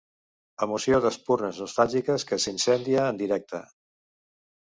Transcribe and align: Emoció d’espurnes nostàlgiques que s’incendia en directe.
Emoció 0.65 0.99
d’espurnes 1.01 1.59
nostàlgiques 1.65 2.25
que 2.31 2.41
s’incendia 2.45 3.05
en 3.13 3.19
directe. 3.23 3.61